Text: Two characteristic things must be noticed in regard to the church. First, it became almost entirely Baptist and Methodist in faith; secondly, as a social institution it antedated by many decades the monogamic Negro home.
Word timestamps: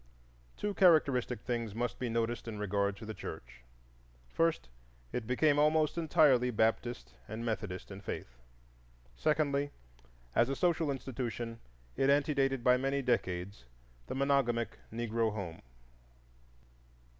Two 0.57 0.73
characteristic 0.73 1.41
things 1.41 1.75
must 1.75 1.99
be 1.99 2.09
noticed 2.09 2.47
in 2.47 2.57
regard 2.57 2.97
to 2.97 3.05
the 3.05 3.13
church. 3.13 3.61
First, 4.27 4.67
it 5.13 5.27
became 5.27 5.59
almost 5.59 5.95
entirely 5.95 6.49
Baptist 6.49 7.13
and 7.27 7.45
Methodist 7.45 7.91
in 7.91 8.01
faith; 8.01 8.39
secondly, 9.15 9.69
as 10.33 10.49
a 10.49 10.55
social 10.55 10.89
institution 10.89 11.59
it 11.95 12.09
antedated 12.09 12.63
by 12.63 12.77
many 12.77 13.03
decades 13.03 13.65
the 14.07 14.15
monogamic 14.15 14.79
Negro 14.91 15.31
home. 15.31 15.61